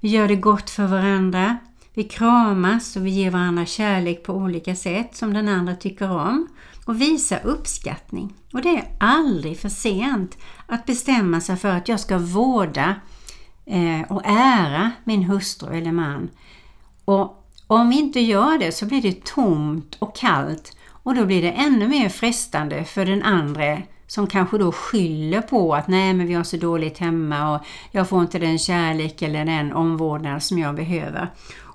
vi 0.00 0.08
gör 0.08 0.28
det 0.28 0.36
gott 0.36 0.70
för 0.70 0.86
varandra. 0.86 1.58
Vi 1.94 2.04
kramas 2.04 2.96
och 2.96 3.06
vi 3.06 3.10
ger 3.10 3.30
varandra 3.30 3.66
kärlek 3.66 4.22
på 4.22 4.32
olika 4.32 4.76
sätt 4.76 5.16
som 5.16 5.34
den 5.34 5.48
andra 5.48 5.74
tycker 5.74 6.10
om 6.10 6.48
och 6.84 7.00
visar 7.00 7.40
uppskattning. 7.44 8.34
Och 8.52 8.62
det 8.62 8.76
är 8.76 8.84
aldrig 9.00 9.58
för 9.58 9.68
sent 9.68 10.38
att 10.66 10.86
bestämma 10.86 11.40
sig 11.40 11.56
för 11.56 11.68
att 11.68 11.88
jag 11.88 12.00
ska 12.00 12.18
vårda 12.18 12.94
Eh, 13.66 14.02
och 14.08 14.22
ära 14.24 14.90
min 15.04 15.22
hustru 15.22 15.76
eller 15.76 15.92
man. 15.92 16.30
Och 17.04 17.46
om 17.66 17.88
vi 17.88 17.98
inte 17.98 18.20
gör 18.20 18.58
det 18.58 18.72
så 18.72 18.86
blir 18.86 19.02
det 19.02 19.24
tomt 19.24 19.96
och 19.98 20.16
kallt 20.16 20.76
och 20.88 21.14
då 21.14 21.26
blir 21.26 21.42
det 21.42 21.50
ännu 21.50 21.88
mer 21.88 22.08
frestande 22.08 22.84
för 22.84 23.06
den 23.06 23.22
andra 23.22 23.78
som 24.06 24.26
kanske 24.26 24.58
då 24.58 24.72
skyller 24.72 25.40
på 25.40 25.74
att 25.74 25.88
nej 25.88 26.14
men 26.14 26.26
vi 26.26 26.34
har 26.34 26.44
så 26.44 26.56
dåligt 26.56 26.98
hemma 26.98 27.54
och 27.54 27.64
jag 27.90 28.08
får 28.08 28.22
inte 28.22 28.38
den 28.38 28.58
kärlek 28.58 29.22
eller 29.22 29.44
den 29.44 29.72
omvårdnad 29.72 30.42
som 30.42 30.58
jag 30.58 30.74
behöver. 30.74 31.28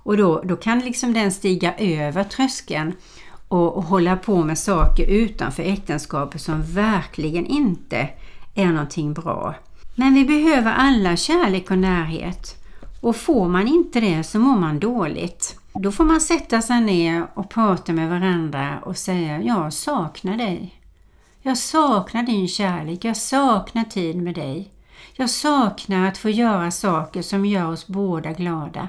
Och 0.04 0.18
då, 0.18 0.42
då 0.42 0.56
kan 0.56 0.80
liksom 0.80 1.14
den 1.14 1.32
stiga 1.32 1.76
över 1.78 2.24
tröskeln 2.24 2.94
och, 3.48 3.78
och 3.78 3.84
hålla 3.84 4.18
på 4.18 4.44
med 4.44 4.58
saker 4.58 5.06
utanför 5.06 5.64
äktenskapet 5.64 6.42
som 6.42 6.64
verkligen 6.64 7.46
inte 7.46 8.10
är 8.56 8.66
någonting 8.66 9.14
bra. 9.14 9.56
Men 9.96 10.14
vi 10.14 10.26
behöver 10.26 10.72
alla 10.72 11.16
kärlek 11.16 11.72
och 11.72 11.78
närhet. 11.78 12.58
Och 13.02 13.16
får 13.16 13.48
man 13.48 13.68
inte 13.68 14.00
det 14.00 14.24
så 14.24 14.40
mår 14.40 14.56
man 14.56 14.80
dåligt. 14.80 15.60
Då 15.74 15.92
får 15.92 16.06
man 16.06 16.22
sätta 16.22 16.62
sig 16.62 16.82
ner 16.82 17.28
och 17.34 17.50
prata 17.50 17.94
med 17.94 18.10
varandra 18.10 18.80
och 18.84 18.98
säga 18.98 19.42
jag 19.42 19.74
saknar 19.74 20.38
dig. 20.38 20.82
Jag 21.42 21.58
saknar 21.58 22.24
din 22.24 22.48
kärlek, 22.48 23.06
jag 23.06 23.18
saknar 23.18 23.84
tid 23.84 24.16
med 24.16 24.36
dig. 24.36 24.72
Jag 25.14 25.30
saknar 25.30 26.08
att 26.08 26.18
få 26.18 26.30
göra 26.30 26.72
saker 26.72 27.22
som 27.22 27.46
gör 27.46 27.72
oss 27.72 27.88
båda 27.88 28.32
glada. 28.32 28.88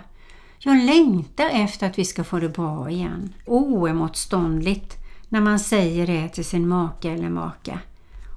Jag 0.59 0.77
längtar 0.77 1.49
efter 1.49 1.87
att 1.87 1.99
vi 1.99 2.05
ska 2.05 2.25
få 2.25 2.38
det 2.38 2.49
bra 2.49 2.91
igen. 2.91 3.35
Oemotståndligt 3.47 4.97
när 5.29 5.41
man 5.41 5.59
säger 5.59 6.07
det 6.07 6.29
till 6.29 6.45
sin 6.45 6.69
make 6.69 7.11
eller 7.11 7.31
maka. 7.31 7.79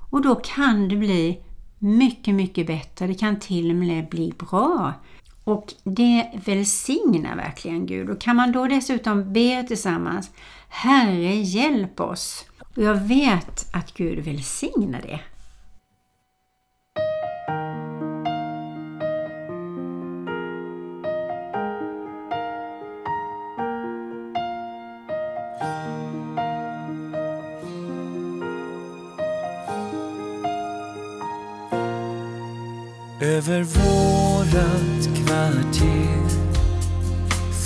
Och 0.09 0.21
då 0.21 0.35
kan 0.35 0.89
det 0.89 0.95
bli 0.95 1.39
mycket, 1.85 2.35
mycket 2.35 2.67
bättre. 2.67 3.07
Det 3.07 3.13
kan 3.13 3.39
till 3.39 3.69
och 3.69 3.75
med 3.75 4.09
bli 4.09 4.33
bra. 4.37 4.93
Och 5.43 5.73
det 5.83 6.29
välsignar 6.45 7.35
verkligen 7.35 7.85
Gud. 7.85 8.09
Och 8.09 8.21
kan 8.21 8.35
man 8.35 8.51
då 8.51 8.67
dessutom 8.67 9.33
be 9.33 9.63
tillsammans 9.63 10.31
Herre 10.69 11.35
hjälp 11.35 11.99
oss. 11.99 12.45
Och 12.75 12.83
jag 12.83 12.95
vet 12.95 13.73
att 13.73 13.93
Gud 13.93 14.25
välsignar 14.25 15.01
det. 15.01 15.19
Över 33.25 33.63
vårat 33.63 35.09
kvarter. 35.15 36.25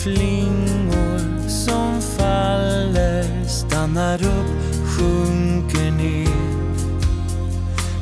Flingor 0.04 1.50
som 1.50 2.02
faller 2.02 3.46
stannar 3.48 4.24
upp, 4.24 4.86
sjunker 4.86 5.92
ner. 5.92 6.30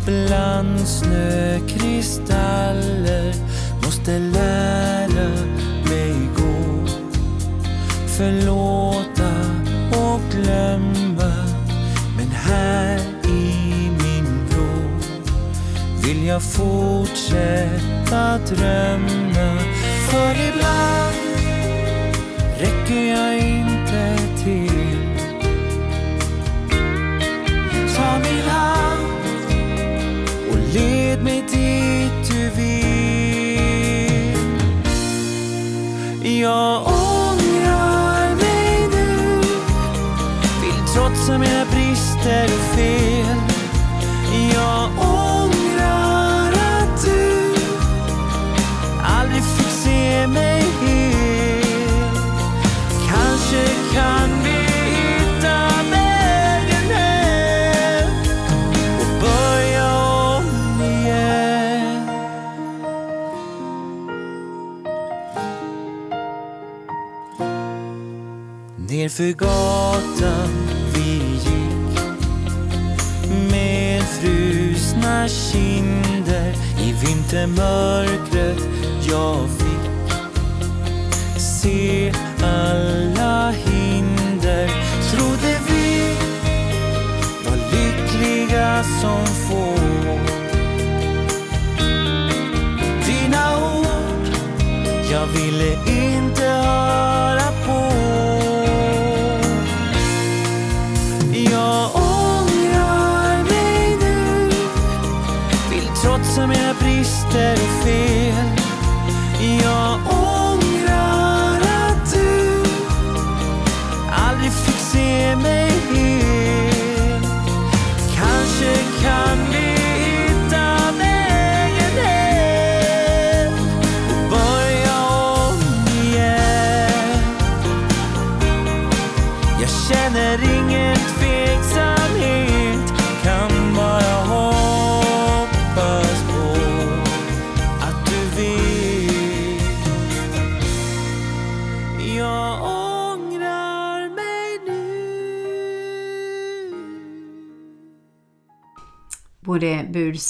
Bland 0.05 0.87
snökristaller 0.87 3.33
måste 3.83 4.19
lära 4.19 5.29
mig 5.89 6.15
gå. 6.37 6.85
Förlåt. 8.17 8.76
Jag 16.27 16.43
fortsätta 16.43 18.37
drömma. 18.37 19.57
För 20.09 20.31
ibland 20.31 21.15
räcker 22.59 23.01
jag 23.03 23.37
inte 23.37 24.17
till. 24.43 24.97
Ta 27.95 28.19
min 28.19 28.41
hand 28.49 29.07
och 30.51 30.57
led 30.73 31.23
mig 31.23 31.43
dit 31.51 32.29
du 32.29 32.49
vill. 32.49 32.77
Jag 36.41 36.81
ångrar 36.81 38.35
mig 38.35 38.87
nu. 38.91 39.41
Vill 40.61 40.81
trotsa 40.93 41.37
mina 41.37 41.65
brister 41.65 42.43
och 42.43 42.75
fel. 42.75 43.37
Jag 44.53 44.89
ångrar 44.97 45.36
mig 50.33 50.63
hel 50.81 52.17
Kanske 53.09 53.65
kan 53.93 54.29
vi 54.43 54.57
hitta 54.95 55.69
vägen 55.91 56.91
hem 56.91 58.09
och 58.99 59.21
börja 59.21 59.95
om 60.35 60.81
igen. 60.81 62.09
Nerför 68.77 69.31
gatan 69.33 70.49
vi 70.93 71.11
gick 71.33 71.99
med 73.51 74.03
frusna 74.03 75.27
kinder 75.27 76.53
i 76.79 76.93
vintermörkret. 77.05 78.67
Jag 79.09 79.49
se 81.67 82.11
alla 82.43 83.51
hinder. 83.51 84.67
Trodde 85.11 85.59
vi 85.67 86.15
var 87.45 87.57
lyckliga 87.71 88.83
som 89.01 89.25
få. 89.25 89.73
Dina 93.05 93.57
ord 93.57 94.27
jag 95.11 95.27
ville 95.27 95.71
inte 95.73 96.36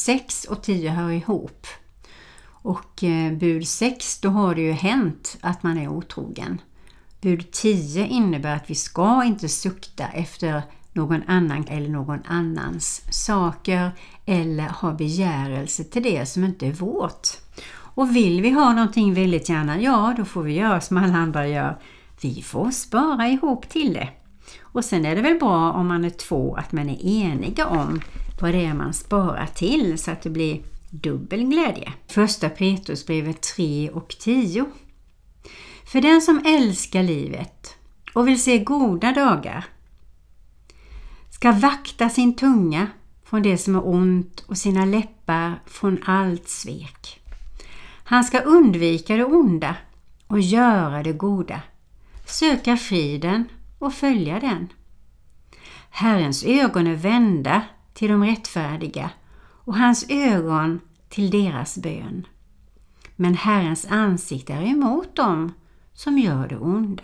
6 0.08 0.46
och 0.46 0.64
10 0.64 0.90
hör 0.90 1.12
ihop. 1.12 1.68
Och 2.50 3.04
eh, 3.04 3.34
bud 3.34 3.68
6, 3.68 4.20
då 4.20 4.30
har 4.30 4.56
det 4.56 4.62
ju 4.62 4.72
hänt 4.72 5.38
att 5.42 5.64
man 5.64 5.78
är 5.78 5.88
otrogen. 5.88 6.62
Bud 7.22 7.52
10 7.52 8.08
innebär 8.08 8.56
att 8.56 8.70
vi 8.70 8.76
ska 8.76 9.24
inte 9.24 9.50
sukta 9.50 10.08
efter 10.08 10.62
någon 10.94 11.24
annan 11.28 11.66
eller 11.68 11.90
någon 11.90 12.20
annans 12.26 13.02
saker 13.12 13.92
eller 14.26 14.70
ha 14.70 14.92
begärelse 14.92 15.84
till 15.84 16.04
det 16.04 16.26
som 16.26 16.44
inte 16.44 16.68
är 16.68 16.72
vårt. 16.72 17.28
Och 17.70 18.16
vill 18.16 18.42
vi 18.42 18.50
ha 18.50 18.74
någonting 18.74 19.14
väldigt 19.14 19.50
gärna, 19.50 19.82
ja 19.82 20.14
då 20.18 20.26
får 20.26 20.44
vi 20.44 20.54
göra 20.54 20.82
som 20.82 20.98
alla 20.98 21.18
andra 21.18 21.48
gör. 21.48 21.80
Vi 22.22 22.42
får 22.42 22.72
spara 22.72 23.28
ihop 23.28 23.70
till 23.70 23.94
det. 23.94 24.10
Och 24.62 24.86
sen 24.86 25.06
är 25.06 25.16
det 25.16 25.22
väl 25.22 25.40
bra 25.40 25.72
om 25.72 25.88
man 25.88 26.06
är 26.06 26.10
två 26.10 26.56
att 26.56 26.72
man 26.72 26.90
är 26.90 27.06
eniga 27.06 27.68
om 27.68 28.02
vad 28.42 28.54
det 28.54 28.66
är 28.66 28.74
man 28.74 28.94
sparar 28.94 29.48
till 29.48 29.98
så 29.98 30.12
att 30.12 30.22
det 30.22 30.30
blir 30.30 30.62
dubbel 30.90 31.44
glädje. 31.44 31.94
Första 32.08 32.50
Petrusbrevet 32.50 33.42
3 33.42 33.90
och 33.90 34.16
10. 34.20 34.66
För 35.86 36.02
den 36.02 36.22
som 36.22 36.42
älskar 36.46 37.04
livet 37.04 37.78
och 38.14 38.28
vill 38.28 38.44
se 38.44 38.60
goda 38.60 39.12
dagar 39.12 39.66
ska 41.32 41.52
vakta 41.52 42.10
sin 42.10 42.36
tunga 42.36 42.88
från 43.24 43.44
det 43.44 43.58
som 43.58 43.76
är 43.76 43.88
ont 43.88 44.40
och 44.48 44.58
sina 44.58 44.86
läppar 44.86 45.62
från 45.66 46.04
allt 46.06 46.50
svek. 46.50 47.20
Han 48.04 48.24
ska 48.24 48.40
undvika 48.40 49.16
det 49.16 49.26
onda 49.26 49.76
och 50.28 50.40
göra 50.40 51.04
det 51.04 51.14
goda, 51.14 51.62
söka 52.26 52.78
friden 52.78 53.46
och 53.80 53.94
följa 53.94 54.40
den. 54.40 54.68
Herrens 55.90 56.44
ögon 56.44 56.88
är 56.88 56.96
vända 56.96 57.62
till 57.98 58.10
de 58.10 58.24
rättfärdiga 58.24 59.10
och 59.40 59.78
hans 59.78 60.06
ögon 60.10 60.80
till 61.10 61.30
deras 61.30 61.78
bön. 61.78 62.28
Men 63.16 63.36
Herrens 63.36 63.86
ansikte 63.90 64.54
är 64.54 64.62
emot 64.62 65.16
dem 65.16 65.54
som 65.94 66.18
gör 66.18 66.48
det 66.48 66.58
onda. 66.58 67.04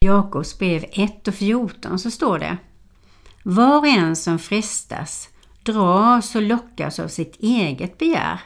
I 0.00 0.06
Jakobs 0.06 0.58
brev 0.58 0.84
1 0.92 1.28
och 1.28 1.34
14 1.34 1.98
så 1.98 2.10
står 2.10 2.38
det 2.38 2.56
Var 3.42 3.78
och 3.78 3.86
en 3.86 4.16
som 4.16 4.38
frestas 4.38 5.28
dras 5.62 6.34
och 6.34 6.42
lockas 6.42 6.98
av 6.98 7.08
sitt 7.08 7.36
eget 7.40 7.98
begär. 7.98 8.40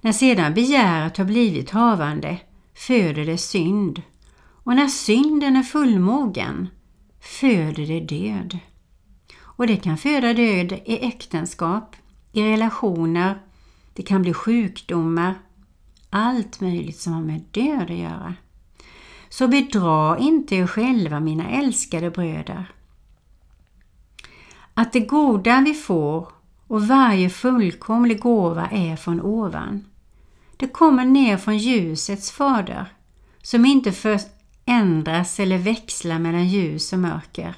När 0.00 0.12
sedan 0.12 0.54
begäret 0.54 1.16
har 1.16 1.24
blivit 1.24 1.70
havande 1.70 2.38
föder 2.74 3.26
det 3.26 3.38
synd 3.38 4.02
och 4.64 4.76
när 4.76 4.88
synden 4.88 5.56
är 5.56 5.62
fullmogen 5.62 6.68
föder 7.20 7.86
det 7.86 8.00
död. 8.00 8.58
Och 9.56 9.66
det 9.66 9.76
kan 9.76 9.98
föda 9.98 10.34
död 10.34 10.72
i 10.72 11.06
äktenskap, 11.06 11.96
i 12.32 12.42
relationer, 12.42 13.38
det 13.92 14.02
kan 14.02 14.22
bli 14.22 14.34
sjukdomar, 14.34 15.34
allt 16.10 16.60
möjligt 16.60 17.00
som 17.00 17.12
har 17.12 17.22
med 17.22 17.44
död 17.50 17.90
att 17.90 17.96
göra. 17.96 18.34
Så 19.28 19.48
bedra 19.48 20.18
inte 20.18 20.56
er 20.56 20.66
själva 20.66 21.20
mina 21.20 21.50
älskade 21.50 22.10
bröder. 22.10 22.72
Att 24.74 24.92
det 24.92 25.00
goda 25.00 25.60
vi 25.60 25.74
får 25.74 26.28
och 26.66 26.88
varje 26.88 27.30
fullkomlig 27.30 28.20
gåva 28.20 28.68
är 28.70 28.96
från 28.96 29.20
ovan. 29.20 29.84
Det 30.56 30.68
kommer 30.68 31.04
ner 31.04 31.36
från 31.36 31.58
ljusets 31.58 32.30
fader, 32.30 32.86
som 33.42 33.64
inte 33.66 33.92
förändras 33.92 35.40
eller 35.40 35.58
växlar 35.58 36.18
mellan 36.18 36.48
ljus 36.48 36.92
och 36.92 36.98
mörker. 36.98 37.54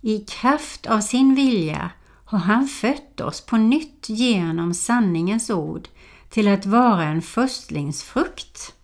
I 0.00 0.18
kraft 0.18 0.86
av 0.86 1.00
sin 1.00 1.34
vilja 1.34 1.90
har 2.24 2.38
han 2.38 2.66
fött 2.66 3.20
oss 3.20 3.46
på 3.46 3.56
nytt 3.56 4.08
genom 4.08 4.74
sanningens 4.74 5.50
ord 5.50 5.88
till 6.28 6.48
att 6.48 6.66
vara 6.66 7.04
en 7.04 7.22
förstlingsfrukt. 7.22 8.74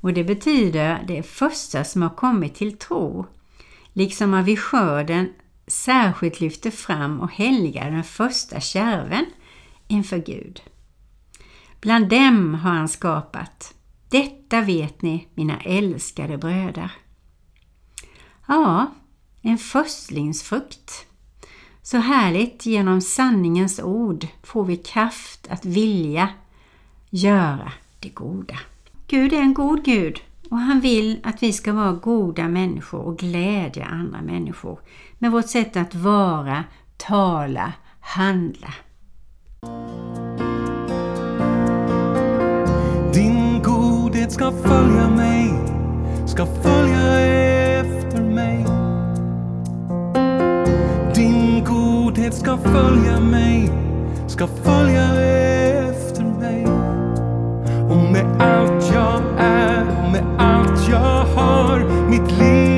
Och 0.00 0.12
det 0.12 0.24
betyder 0.24 1.04
det 1.08 1.22
första 1.22 1.84
som 1.84 2.02
har 2.02 2.10
kommit 2.10 2.54
till 2.54 2.78
tro, 2.78 3.26
liksom 3.92 4.34
att 4.34 4.44
vi 4.44 4.56
skörden 4.56 5.32
särskilt 5.66 6.40
lyfter 6.40 6.70
fram 6.70 7.20
och 7.20 7.32
helgar 7.32 7.90
den 7.90 8.04
första 8.04 8.60
kärven 8.60 9.26
inför 9.88 10.18
Gud. 10.18 10.62
Bland 11.80 12.08
dem 12.08 12.54
har 12.54 12.70
han 12.70 12.88
skapat. 12.88 13.74
Detta 14.08 14.60
vet 14.60 15.02
ni, 15.02 15.28
mina 15.34 15.60
älskade 15.60 16.38
bröder. 16.38 16.92
Ja, 18.46 18.90
en 19.42 19.58
förstlingsfrukt. 19.58 21.06
Så 21.82 21.98
härligt, 21.98 22.66
genom 22.66 23.00
sanningens 23.00 23.80
ord 23.80 24.26
får 24.42 24.64
vi 24.64 24.76
kraft 24.76 25.46
att 25.50 25.64
vilja 25.64 26.28
göra 27.10 27.72
det 28.00 28.08
goda. 28.08 28.58
Gud 29.06 29.32
är 29.32 29.40
en 29.40 29.54
god 29.54 29.84
Gud 29.84 30.20
och 30.50 30.58
han 30.58 30.80
vill 30.80 31.20
att 31.22 31.42
vi 31.42 31.52
ska 31.52 31.72
vara 31.72 31.92
goda 31.92 32.48
människor 32.48 33.00
och 33.00 33.18
glädja 33.18 33.84
andra 33.84 34.22
människor 34.22 34.78
med 35.18 35.32
vårt 35.32 35.48
sätt 35.48 35.76
att 35.76 35.94
vara, 35.94 36.64
tala, 36.96 37.72
handla. 38.00 38.74
Din 43.14 43.62
godhet 43.62 44.32
ska 44.32 44.50
följa 44.50 45.10
mig, 45.10 45.54
ska 46.26 46.46
följa 46.46 47.20
efter 47.80 48.22
mig. 48.22 48.81
Godhet 52.22 52.34
ska 52.34 52.56
följa 52.56 53.20
mig, 53.20 53.70
ska 54.26 54.46
följa 54.46 55.02
efter 55.90 56.24
mig. 56.24 56.66
Och 57.90 58.12
med 58.12 58.26
allt 58.38 58.94
jag 58.94 59.22
är, 59.38 59.86
och 60.04 60.10
med 60.12 60.24
allt 60.38 60.88
jag 60.90 61.24
har, 61.24 62.08
mitt 62.10 62.38
liv 62.38 62.71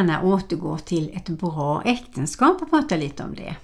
gärna 0.00 0.22
återgå 0.22 0.78
till 0.78 1.10
ett 1.16 1.28
bra 1.28 1.82
äktenskap 1.84 2.62
och 2.62 2.70
prata 2.70 2.96
lite 2.96 3.24
om 3.24 3.34
det. 3.34 3.56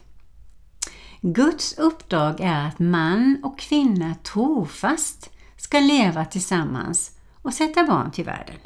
Guds 1.21 1.79
uppdrag 1.79 2.41
är 2.41 2.69
att 2.69 2.79
man 2.79 3.41
och 3.43 3.59
kvinna 3.59 4.15
trofast 4.15 5.31
ska 5.57 5.81
leva 5.81 6.25
tillsammans 6.25 7.11
och 7.43 7.55
sätta 7.55 7.85
barn 7.85 8.11
till 8.11 8.25
världen. 8.25 8.57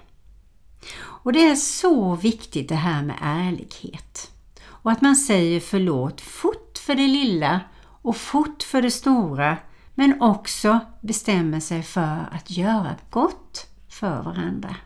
Och 1.00 1.33
det 1.33 1.46
är 1.46 1.56
så 1.56 2.14
viktigt 2.14 2.68
det 2.68 2.74
här 2.74 3.02
med 3.02 3.16
ärlighet. 3.22 4.30
Och 4.62 4.90
att 4.90 5.00
man 5.00 5.16
säger 5.16 5.61
förlåt 5.61 6.20
fort 6.20 6.78
för 6.78 6.94
det 6.94 7.09
lilla 7.09 7.61
och 8.02 8.16
fort 8.16 8.62
för 8.62 8.83
det 8.83 8.90
stora 8.90 9.56
men 9.94 10.22
också 10.22 10.80
bestämmer 11.00 11.61
sig 11.61 11.83
för 11.83 12.28
att 12.33 12.50
göra 12.50 12.94
gott 13.11 13.66
för 13.88 14.22
varandra. 14.22 14.76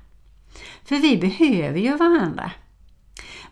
För 0.84 0.96
vi 0.96 1.16
behöver 1.16 1.78
ju 1.78 1.96
varandra. 1.96 2.50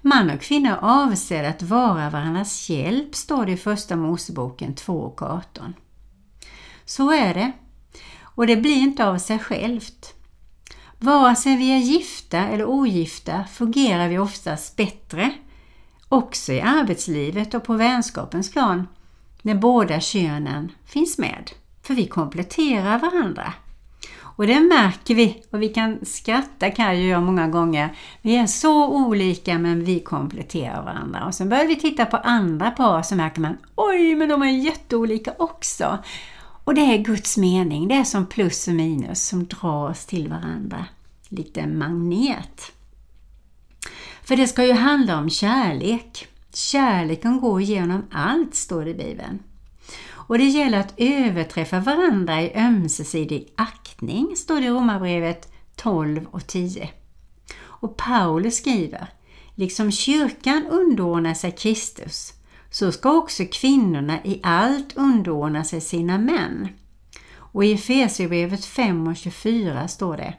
Man 0.04 0.30
och 0.30 0.40
kvinna 0.40 0.68
är 0.68 0.78
avsedda 0.80 1.48
att 1.48 1.62
vara 1.62 2.10
varandras 2.10 2.70
hjälp, 2.70 3.14
står 3.14 3.46
det 3.46 3.52
i 3.52 3.56
Första 3.56 3.96
Moseboken 3.96 4.74
2 4.74 5.00
och 5.00 5.22
18. 5.22 5.74
Så 6.84 7.12
är 7.12 7.34
det. 7.34 7.52
Och 8.20 8.46
det 8.46 8.56
blir 8.56 8.76
inte 8.76 9.06
av 9.06 9.18
sig 9.18 9.38
självt. 9.38 10.14
Vare 10.98 11.36
sig 11.36 11.56
vi 11.56 11.72
är 11.72 11.78
gifta 11.78 12.38
eller 12.38 12.64
ogifta 12.64 13.44
fungerar 13.44 14.08
vi 14.08 14.18
oftast 14.18 14.76
bättre, 14.76 15.34
också 16.08 16.52
i 16.52 16.60
arbetslivet 16.60 17.54
och 17.54 17.64
på 17.64 17.74
vänskapens 17.74 18.52
plan, 18.52 18.88
när 19.42 19.54
båda 19.54 20.00
könen 20.00 20.72
finns 20.84 21.18
med. 21.18 21.50
För 21.82 21.94
vi 21.94 22.06
kompletterar 22.06 22.98
varandra. 22.98 23.54
Och 24.36 24.46
det 24.46 24.60
märker 24.60 25.14
vi 25.14 25.42
och 25.50 25.62
vi 25.62 25.68
kan 25.68 25.98
skratta 26.02 26.70
kan 26.70 26.86
jag 26.86 26.96
göra 26.96 27.20
många 27.20 27.48
gånger. 27.48 27.96
Vi 28.22 28.36
är 28.36 28.46
så 28.46 28.88
olika 28.88 29.58
men 29.58 29.84
vi 29.84 30.00
kompletterar 30.00 30.84
varandra. 30.84 31.26
Och 31.26 31.34
sen 31.34 31.48
börjar 31.48 31.66
vi 31.66 31.76
titta 31.76 32.06
på 32.06 32.16
andra 32.16 32.70
par 32.70 33.02
så 33.02 33.14
märker 33.14 33.40
man 33.40 33.56
oj 33.74 34.14
men 34.14 34.28
de 34.28 34.42
är 34.42 34.50
jätteolika 34.50 35.32
också. 35.38 35.98
Och 36.64 36.74
det 36.74 36.80
är 36.80 36.98
Guds 36.98 37.36
mening, 37.36 37.88
det 37.88 37.94
är 37.94 38.04
som 38.04 38.26
plus 38.26 38.68
och 38.68 38.74
minus 38.74 39.28
som 39.28 39.46
drar 39.46 39.90
oss 39.90 40.06
till 40.06 40.28
varandra. 40.28 40.86
Lite 41.28 41.66
magnet. 41.66 42.72
För 44.22 44.36
det 44.36 44.46
ska 44.46 44.64
ju 44.64 44.72
handla 44.72 45.18
om 45.18 45.30
kärlek. 45.30 46.28
Kärleken 46.54 47.40
går 47.40 47.60
igenom 47.60 48.02
allt, 48.10 48.54
står 48.54 48.84
det 48.84 48.90
i 48.90 48.94
Bibeln. 48.94 49.38
Och 50.26 50.38
det 50.38 50.44
gäller 50.44 50.80
att 50.80 50.94
överträffa 50.96 51.80
varandra 51.80 52.42
i 52.42 52.52
ömsesidig 52.54 53.52
aktning, 53.56 54.37
står 54.37 54.61
det 54.61 54.66
i 54.66 54.70
Romarbrevet 54.70 55.52
12 55.76 56.26
och 56.30 56.46
10. 56.46 56.90
Och 57.64 57.96
Paulus 57.96 58.56
skriver, 58.56 59.06
liksom 59.54 59.90
kyrkan 59.90 60.66
underordnar 60.70 61.35
sig 61.35 61.52
Kristus, 61.52 62.32
så 62.70 62.92
ska 62.92 63.12
också 63.12 63.44
kvinnorna 63.52 64.24
i 64.24 64.40
allt 64.42 64.96
underordna 64.96 65.64
sig 65.64 65.80
sina 65.80 66.18
män. 66.18 66.68
Och 67.35 67.64
i 67.64 67.72
Efesierbrevet 67.72 68.64
5 68.64 69.06
och 69.06 69.16
24 69.16 69.88
står 69.88 70.16
det 70.16 70.35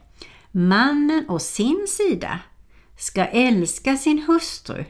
Mannen 0.52 1.30
å 1.30 1.40
sin 1.40 1.86
sida 1.90 2.40
ska 2.98 3.26
älska 3.26 3.98
sin 3.98 4.24
hustru 4.28 4.86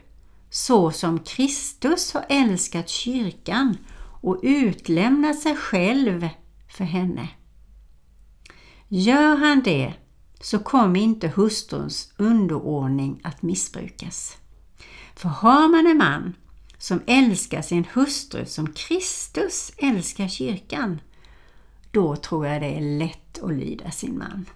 så 0.50 0.90
som 0.90 1.18
Kristus 1.18 2.14
har 2.14 2.24
älskat 2.28 2.88
kyrkan 2.88 3.76
och 4.24 4.40
utlämnat 4.42 5.40
sig 5.40 5.56
själv 5.56 6.28
för 6.68 6.84
henne. 6.84 7.28
Gör 8.88 9.36
han 9.36 9.62
det 9.62 9.94
så 10.40 10.58
kommer 10.58 11.00
inte 11.00 11.28
hustruns 11.28 12.12
underordning 12.16 13.20
att 13.24 13.42
missbrukas. 13.42 14.36
För 15.16 15.28
har 15.28 15.68
man 15.68 15.86
en 15.86 15.98
man 15.98 16.34
som 16.78 17.00
älskar 17.06 17.62
sin 17.62 17.84
hustru 17.92 18.46
som 18.46 18.72
Kristus 18.72 19.72
älskar 19.76 20.28
kyrkan, 20.28 21.00
då 21.90 22.16
tror 22.16 22.46
jag 22.46 22.62
det 22.62 22.76
är 22.76 22.98
lätt 22.98 23.42
att 23.42 23.54
lyda 23.54 23.90
sin 23.90 24.18
man. 24.18 24.46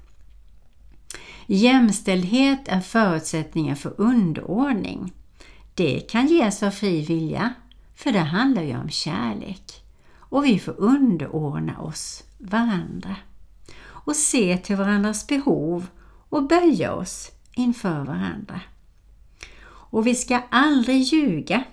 Jämställdhet 1.47 2.69
är 2.69 2.81
förutsättningen 2.81 3.77
för 3.77 4.01
underordning. 4.01 5.13
Det 5.75 6.01
kan 6.01 6.27
ges 6.27 6.63
av 6.63 6.71
fri 6.71 7.05
vilja, 7.05 7.55
för 7.99 8.13
det 8.13 8.19
handlar 8.19 8.63
ju 8.63 8.77
om 8.77 8.89
kärlek. 8.89 9.85
Och 10.19 10.45
vi 10.45 10.59
får 10.59 10.75
underordna 10.81 11.81
oss 11.81 12.25
varandra 12.39 13.17
och 13.87 14.17
se 14.17 14.59
till 14.59 14.77
varandras 14.77 15.27
behov 15.27 15.87
och 16.29 16.49
böja 16.49 16.93
oss 16.93 17.31
inför 17.53 18.05
varandra. 18.05 18.61
Och 19.67 20.07
vi 20.07 20.15
ska 20.15 20.41
aldrig 20.51 21.03
ljuga. 21.03 21.65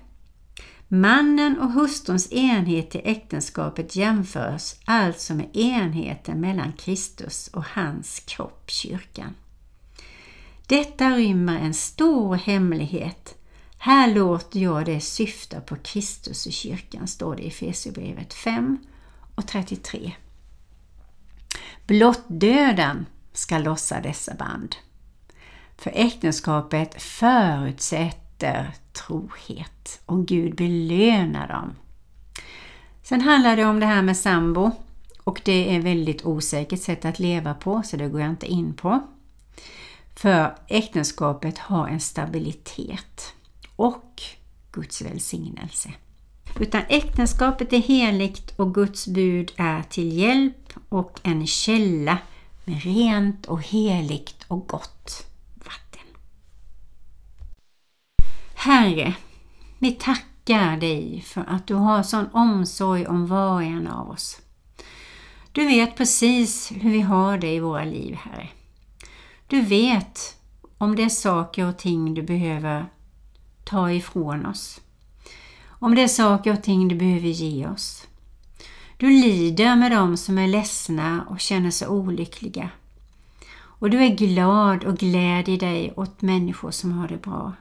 Mannen 0.88 1.60
och 1.60 1.72
hustruns 1.72 2.32
enhet 2.32 2.96
i 2.96 3.02
äktenskapet 3.04 3.96
jämförs 3.96 4.76
alltså 4.86 5.34
med 5.34 5.56
enheten 5.56 6.42
mellan 6.42 6.74
Kristus 6.74 7.48
och 7.48 7.66
hans 7.66 8.20
kropp, 8.20 8.70
kyrkan. 8.72 9.36
Detta 10.68 11.10
rymmer 11.10 11.60
en 11.60 11.74
stor 11.74 12.36
hemlighet. 12.36 13.45
Här 13.86 14.14
låter 14.14 14.60
jag 14.60 14.86
det 14.86 15.00
syfta 15.00 15.62
på 15.62 15.76
Kristus 15.76 16.46
och 16.46 16.52
kyrkan, 16.52 17.08
står 17.08 17.36
det 17.36 17.44
i 17.44 17.48
Efesierbrevet 17.48 18.34
5 18.34 18.78
och 19.36 19.48
33. 19.48 20.12
Blott 21.88 22.24
döden 22.28 23.06
ska 23.34 23.58
lossa 23.58 24.02
dessa 24.02 24.34
band. 24.34 24.76
För 25.78 25.92
äktenskapet 25.96 27.02
förutsätter 27.02 28.74
trohet 28.94 30.02
och 30.06 30.26
Gud 30.26 30.56
belönar 30.56 31.48
dem. 31.48 31.76
Sen 33.04 33.22
handlar 33.22 33.56
det 33.56 33.66
om 33.66 33.80
det 33.80 33.86
här 33.86 34.02
med 34.02 34.18
sambo 34.18 34.72
och 35.24 35.42
det 35.46 35.74
är 35.74 35.80
ett 35.80 35.86
väldigt 35.86 36.26
osäkert 36.26 36.82
sätt 36.82 37.06
att 37.06 37.20
leva 37.20 37.54
på 37.54 37.84
så 37.84 37.98
det 37.98 38.10
går 38.10 38.22
jag 38.22 38.30
inte 38.30 38.48
in 38.48 38.74
på. 38.74 39.08
För 40.16 40.56
äktenskapet 40.68 41.58
har 41.58 41.88
en 41.88 42.00
stabilitet 42.00 43.36
och 43.76 44.22
Guds 44.72 45.02
välsignelse. 45.02 45.94
Utan 46.60 46.82
äktenskapet 46.90 47.74
är 47.74 47.80
heligt 47.80 48.60
och 48.60 48.74
Guds 48.74 49.08
bud 49.08 49.52
är 49.56 49.84
till 49.84 50.18
hjälp 50.18 50.74
och 50.90 51.20
en 51.24 51.48
källa 51.48 52.18
med 52.66 52.84
rent 52.84 53.46
och 53.46 53.62
heligt 53.62 54.46
och 54.48 54.68
gott 54.68 55.28
vatten. 55.54 56.08
Herre, 58.56 59.14
vi 59.80 59.92
tackar 59.92 60.78
dig 60.78 61.22
för 61.22 61.46
att 61.48 61.68
du 61.68 61.74
har 61.74 62.04
sån 62.04 62.28
omsorg 62.34 63.08
om 63.08 63.28
var 63.28 63.54
och 63.54 63.64
en 63.64 63.88
av 63.88 64.10
oss. 64.10 64.42
Du 65.52 65.66
vet 65.68 65.98
precis 65.98 66.72
hur 66.72 66.92
vi 66.92 67.02
har 67.02 67.38
det 67.38 67.54
i 67.54 67.60
våra 67.60 67.84
liv, 67.84 68.16
Herre. 68.16 68.50
Du 69.48 69.62
vet 69.62 70.38
om 70.78 70.96
det 70.96 71.04
är 71.04 71.10
saker 71.10 71.66
och 71.66 71.78
ting 71.78 72.14
du 72.14 72.22
behöver 72.24 72.86
ta 73.66 73.92
ifrån 73.92 74.46
oss. 74.46 74.82
Om 75.68 75.96
det 75.96 76.04
är 76.04 76.08
saker 76.08 76.54
och 76.54 76.64
ting 76.64 76.88
du 76.88 76.96
behöver 76.96 77.28
ge 77.28 77.68
oss. 77.68 78.08
Du 78.98 79.10
lider 79.10 79.76
med 79.76 79.92
dem 79.92 80.18
som 80.18 80.38
är 80.38 80.48
ledsna 80.48 81.26
och 81.30 81.40
känner 81.40 81.72
sig 81.72 81.88
olyckliga. 81.88 82.70
Och 83.58 83.90
du 83.90 84.04
är 84.04 84.16
glad 84.16 84.84
och 84.84 84.98
gläder 84.98 85.58
dig 85.58 85.94
åt 85.96 86.22
människor 86.22 86.72
som 86.72 86.92
har 86.92 87.08
det 87.08 87.22
bra. 87.22 87.54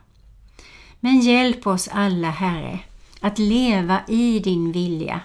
Men 1.01 1.21
hjälp 1.21 1.67
oss 1.67 1.89
alla, 1.89 2.31
Herre, 2.31 2.81
att 3.21 3.39
leva 3.39 4.01
i 4.09 4.39
din 4.39 4.73
vilja. 4.73 5.21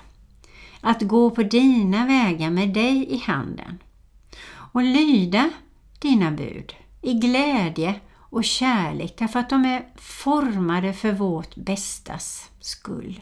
Att 0.82 1.02
gå 1.02 1.30
på 1.30 1.44
dina 1.44 2.06
vägar 2.06 2.50
med 2.50 2.70
dig 2.70 3.14
i 3.14 3.18
handen. 3.18 3.78
Och 4.72 4.84
lyda 4.84 5.50
dina 6.00 6.32
bud 6.32 6.74
i 7.02 7.14
glädje 7.14 7.96
och 8.30 8.44
kärlek 8.44 9.16
därför 9.18 9.40
att 9.40 9.50
de 9.50 9.66
är 9.66 9.86
formade 9.96 10.94
för 10.94 11.12
vårt 11.12 11.56
bästas 11.56 12.50
skull. 12.60 13.22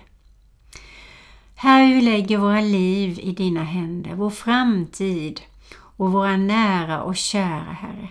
Herre, 1.56 1.93
vi 1.93 2.02
lägger 2.02 2.38
våra 2.38 2.62
liv 2.62 3.20
i 3.20 3.32
dina 3.32 3.63
händer, 3.63 4.15
vår 4.15 4.30
framtid 4.30 5.41
och 5.74 6.12
våra 6.12 6.38
nära 6.38 7.04
och 7.04 7.15
kära 7.15 7.72
Herre. 7.72 8.10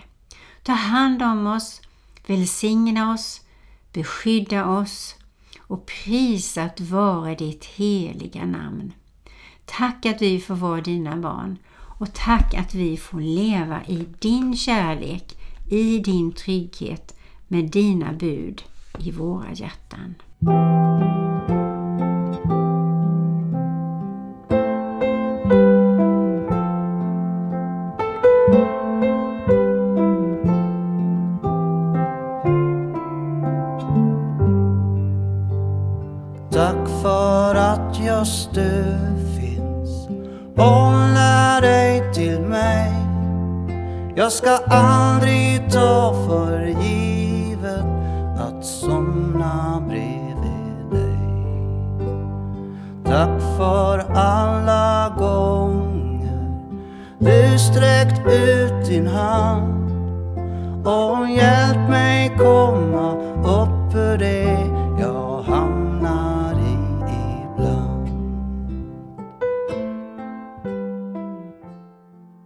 Ta 0.63 0.73
hand 0.73 1.21
om 1.21 1.47
oss, 1.47 1.81
välsigna 2.27 3.13
oss, 3.13 3.41
beskydda 3.93 4.65
oss 4.65 5.15
och 5.59 5.85
prisat 5.85 6.79
vare 6.79 7.35
ditt 7.35 7.65
heliga 7.65 8.45
namn. 8.45 8.93
Tack 9.65 10.05
att 10.05 10.21
vi 10.21 10.39
får 10.39 10.55
vara 10.55 10.81
dina 10.81 11.17
barn 11.17 11.57
och 11.99 12.13
tack 12.13 12.53
att 12.53 12.73
vi 12.73 12.97
får 12.97 13.21
leva 13.21 13.85
i 13.85 14.05
din 14.19 14.55
kärlek, 14.55 15.36
i 15.69 15.99
din 15.99 16.31
trygghet 16.31 17.15
med 17.47 17.71
dina 17.71 18.13
bud 18.13 18.63
i 18.99 19.11
våra 19.11 19.53
hjärtan. 19.53 20.15